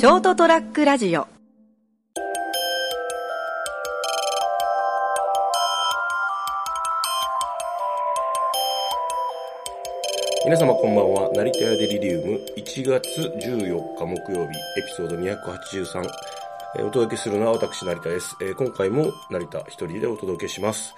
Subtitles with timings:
[0.00, 1.28] ショートトラックラジオ
[10.46, 11.30] 皆様こんばんは。
[11.34, 16.08] 成田屋デリリウム1月14日木曜日エピソード283。
[16.78, 18.38] えーお届けするのは私成田です。
[18.40, 20.94] えー今回も成田一人でお届けします。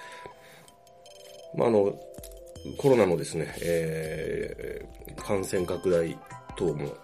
[1.56, 1.92] まあ、あの、
[2.78, 6.16] コロナのですね、えー感染拡大
[6.54, 6.94] 等も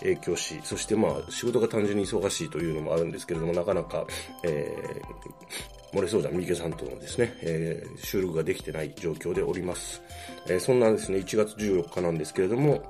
[0.00, 4.06] 影響し、そしてまあ仕事が単純に忙しいというのもあるんですけれども、なかなか、
[4.42, 10.02] えー、漏れそうだ、三池さんとのですね、えー収録ができてない状況でおります。
[10.48, 12.82] えーそんなですね、1月14日なんですけれども、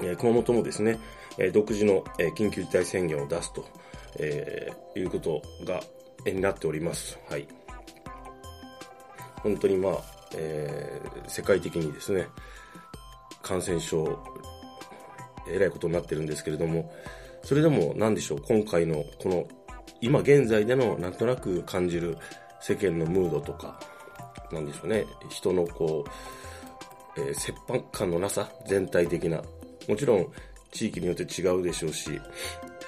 [0.00, 0.98] えー熊本もですね、
[1.38, 3.64] えー独自の、えー緊急事態宣言を出すと、
[4.18, 5.80] えーいうことが、
[6.24, 7.18] えーになっております。
[7.28, 7.46] はい。
[9.42, 9.94] 本当にまあ、
[10.36, 12.28] えー世界的にですね、
[13.42, 14.18] 感染症、
[15.50, 16.92] えらいことになってるんですけれども、
[17.42, 19.46] それでも何でしょう、今回のこの、
[20.00, 22.16] 今現在でのなんとなく感じる
[22.60, 23.78] 世間のムードとか、
[24.52, 29.42] なんでしょうね、人のこう、えー切迫感のなさ、全体的な。
[29.88, 30.26] もちろん、
[30.70, 32.20] 地域によって違うでしょうし、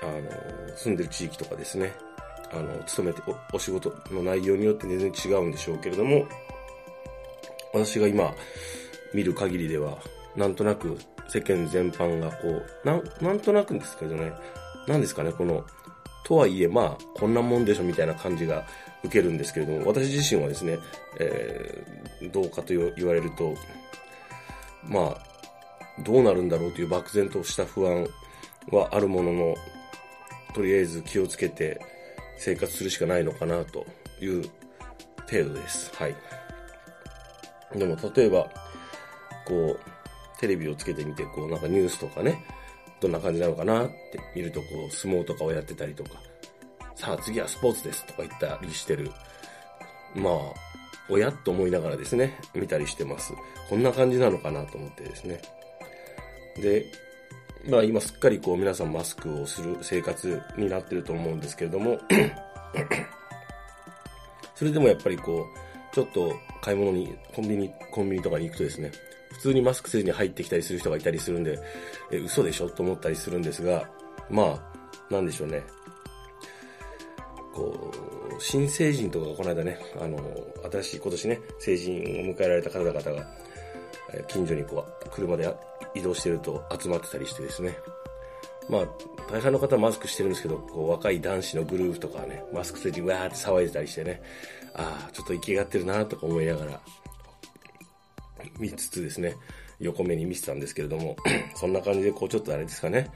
[0.02, 1.92] あの、住んでる地域とかですね、
[2.52, 6.26] あの、勤めてお、お仕事の内容によって全然違うんでしょうけれども、
[7.72, 8.34] 私が今、
[9.14, 9.98] 見る限りでは、
[10.36, 10.98] なんとなく
[11.32, 14.32] 世間全般がこう、なん、なんとなくですけどね、
[14.86, 15.64] なんですかね、この、
[16.24, 18.66] とはいえ、まあ、こんなもんでしょみたいな感じが
[19.02, 20.78] 受けるんですけれども、私自身はですね、
[21.18, 23.54] えーどうかと言われると、
[24.84, 28.06] まあ、どうなるんだろうという漠然とした不安
[28.70, 29.54] はあるものの、
[30.54, 31.80] とりあえず気をつけて
[32.38, 33.86] 生活するしかないのかなと
[34.20, 34.42] いう
[35.28, 35.90] 程度です。
[35.96, 36.14] はい。
[37.74, 38.48] でも、例えば、
[39.46, 39.80] こう、
[40.42, 42.44] テレビをつけてみて、こう、なんかニュースとかね、
[43.00, 46.10] どんな感じなのかなって見ると、こう、相撲とかをやってたりとか、
[46.96, 49.10] さあ次はスポーツですとか言ったりしてる。
[50.16, 50.34] まあ、
[51.08, 53.32] 親と思いながらですね、見たりしてます。
[53.70, 55.40] こんな感じなのかなと思ってですね。
[56.56, 56.86] で、
[57.68, 62.00] まあ今すっかりこう皆さんマスクをする生活になってると思うんですけれども、
[64.56, 68.90] それでもやっぱりこう、ちょっと買い物に、コンビニ、コンビニとかに行くとですね、
[69.42, 71.58] 通にマスクせずに入ってきたりする人がいたりするんで、
[72.10, 72.70] え、嘘でしょ？
[72.70, 73.88] と思ったりするんですが、
[74.30, 74.60] ま
[75.10, 75.62] あ、なんでしょうね。
[77.52, 77.92] こ
[78.38, 80.18] う、新成人とかがこの間ね、あの、
[80.70, 82.04] 新しい今年ね、成人を
[82.34, 83.26] 迎えられた方々が、
[84.28, 85.54] 近所にこう、車で
[85.94, 87.76] 移動してると集まってたりしてですね。
[88.68, 88.88] まあ、
[89.30, 94.22] 大半の方はマスクしてるんですけど、こう、若い男子のグループとかね、マスクせずにわーって騒いでたりしてね、
[94.74, 96.80] ああ、ちょっと息がってるなとか思いながら、
[98.58, 99.36] 見つつですね、
[99.80, 101.16] 横目に見てたんですけれども、
[101.54, 103.10] そんな感じでこうちょっとあれですかね、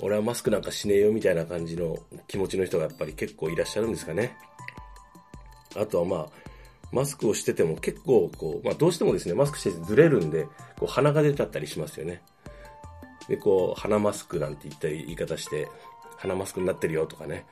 [0.00, 4.36] 俺はマスクなんかしねえよみたいな感じの気持ちの人がやっぱり結構いらっしゃるんですかね。
[5.76, 6.28] あとはまあ、
[6.92, 10.44] マスクをしてても結構こう、まあどうしてもですね、マスクしててずれるんで、
[10.78, 12.22] こう鼻が出ちゃったりしますよね。
[13.28, 15.68] で、こう、鼻マスクなんて言ったり言い方して、
[16.16, 17.46] 鼻マスクになってるよとかね、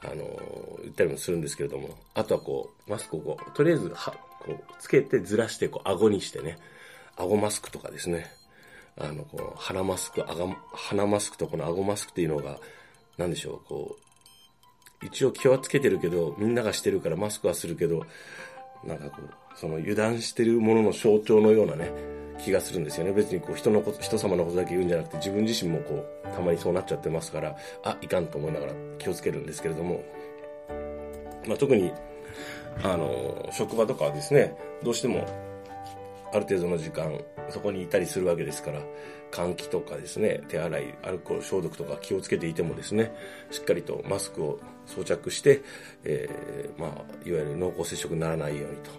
[0.00, 4.14] あのー言ったりもするんですけれども、あとはこう、マスクをこう、とりあえずは、
[4.44, 6.58] こう、つけてずらして、こう、顎にしてね、
[7.16, 8.26] 顎マスクとかですね、
[8.96, 10.22] あの、この鼻マスク、
[10.72, 12.58] 鼻マスクとこの顎マスクっていうのが、
[13.18, 13.96] なんでしょう、こ
[15.02, 18.04] う、一応気はつけてるけど、みんながしてるからマスクはするけど、
[18.84, 21.90] なんかこう、その油断してるものの象徴のようなね、
[22.42, 23.12] 気がするんですよね。
[23.12, 30.02] 別にこう人のこと、人様のことだけ言うんじゃなくて、自分自身もこう、たまにそうなっちゃってますから、あ、いかんと思いながら気をつけるんですけれども、
[31.46, 31.92] まあ、特に、
[32.82, 35.26] あの、職場とかはですね、どうしても、
[36.32, 38.80] ある程度の時間、そこにいたりするわけですから、
[39.30, 43.14] 換気とかですね、手洗い、アルコール消毒とか気をつけていてもですね、
[43.50, 45.62] しっかりとマスクを装着して、
[46.04, 46.90] えーまあ、
[47.28, 48.90] いわゆる濃厚接触にならないようにと。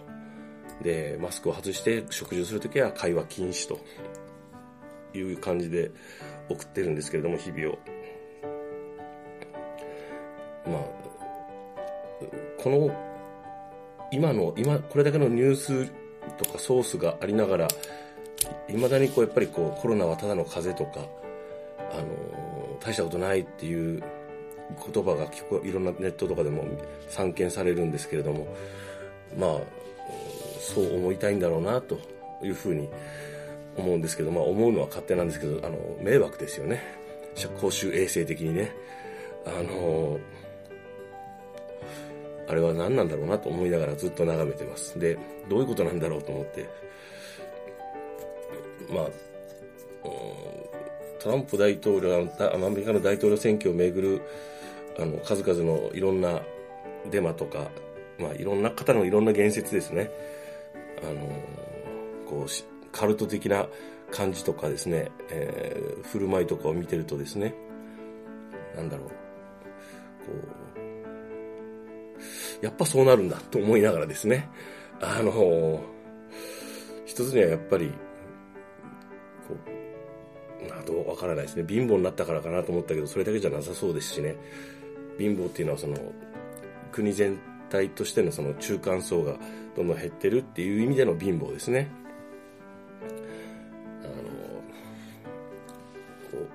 [0.82, 3.78] で、マスクを外して食事をするときは会話禁止と
[5.16, 5.90] いう感じで
[6.48, 7.78] 送ってるんですけれども、日々を。
[10.66, 10.84] まあ、
[12.58, 13.13] この、
[14.14, 15.92] 今の、今、これだけのニュース
[16.38, 17.68] とかソースがありながら、
[18.68, 21.04] 未だにこう、やっぱりこう、コロナはただの風邪とか、
[21.90, 24.00] あの、大したことないっていう
[24.92, 26.64] 言葉が結構いろんなネットとかでも
[27.08, 28.46] 散見されるんですけれども、
[29.36, 29.60] まあ、
[30.60, 31.98] そう思いたいんだろうなと
[32.40, 32.88] いうふうに
[33.76, 36.82] 思うんですけど、まあ思うのは勝手なんですけど、あの、迷惑ですよね。
[37.60, 38.72] 公衆衛生的にね。
[39.44, 40.20] あの、
[42.48, 44.98] あれは何なんだろうなと思いながらずっと眺めてます。
[44.98, 45.18] で、
[45.48, 46.68] どういうことなんだろうと思って、
[48.90, 49.06] まあ、
[51.20, 54.22] トランプ大統領、アメリカの大統領選挙をめぐる、
[54.98, 56.42] あの、数々のいろんな
[57.10, 57.70] デマとか、
[58.18, 60.10] まあ、いろんな方のいろんな言説ですね。
[61.02, 61.28] あの、
[62.28, 63.66] こう、カルト的な
[64.10, 67.54] 感じとかですね、えー、振る舞いとかを見てるとですね、
[68.76, 69.14] なんだろう、こ
[70.32, 70.63] う、
[72.64, 74.48] やっぱそうなるんだと思いながらですね、
[74.98, 75.82] あの、
[77.04, 77.92] 一つにはやっぱり、
[79.46, 79.54] こ
[80.64, 81.66] う、などうわからないですね。
[81.68, 84.36] 貧乏になったからかなと思ったけど、それだけじゃなさそうですしね。
[85.18, 85.94] 貧乏っていうのはその、
[86.90, 87.38] 国全
[87.68, 89.36] 体としてのその中間層が
[89.76, 91.90] どんどん減ってるっていう意味での貧乏ですね。
[94.02, 94.12] あの、
[96.30, 96.48] こ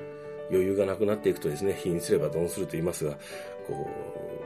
[0.00, 3.12] う、余裕がなくなっていくとですね、貧すればどうすると言いますが、
[3.68, 3.88] こ
[4.40, 4.43] う、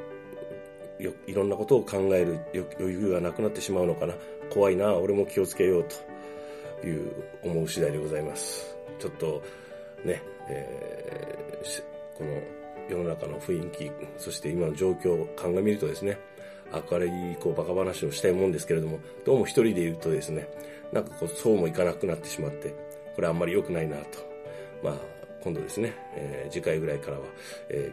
[0.98, 2.40] よいろんなことを考える
[2.78, 4.14] 余裕がなくなってしまうのかな。
[4.50, 5.84] 怖いな、俺も気をつけよう
[6.80, 7.12] という
[7.42, 8.74] 思う次第でございます。
[8.98, 9.42] ちょっと、
[10.04, 11.82] ね、えー、
[12.16, 12.40] この
[12.88, 16.18] 世の中の雰囲気、そして今の状況を鑑みるとですね、
[16.90, 20.48] 明るいこうバカ話をしたいもんですけれども、どうも一人でいるとですね、
[20.92, 22.74] なんかこうそうもいかなくなってしまって、
[23.14, 24.04] これあんまり良くないなと。
[24.82, 24.94] まあ、
[25.42, 27.24] 今度ですね、えー、次回ぐらいからは、
[27.68, 27.90] え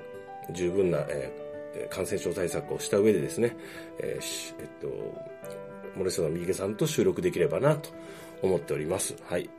[0.50, 1.45] ー、十分な、えー、
[1.90, 3.56] 感染症対策をした上でですね、
[4.00, 4.88] えー、えっと、
[5.96, 7.90] 森下三池さんと収録できればなと
[8.42, 9.16] 思っております。
[9.28, 9.50] はい。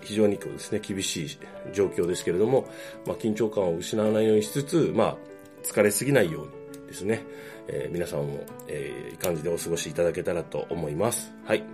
[0.00, 1.38] 非常にこうですね、厳しい
[1.72, 2.68] 状況ですけれども、
[3.06, 5.16] まあ、緊張感を失わないようにしつつ、まあ、
[5.64, 7.24] 疲れすぎないようにですね、
[7.68, 11.32] えー、皆さんも、えー、いい感じでお過ごしいただけたらと思います。
[11.44, 11.64] はい。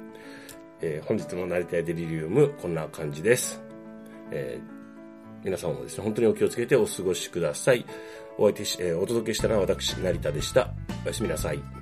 [0.80, 3.60] えー、本日の成田屋デリリウム、こんな感じです。
[4.30, 4.81] えー、
[5.44, 7.84] 皆様もですね、本当にお気をつけてお過ごしください。
[8.38, 10.70] お相手し、えー、お届けしたのは私、成田でした。
[11.04, 11.81] おやすみなさい。